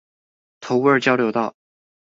[0.61, 1.53] 頭屋二交流道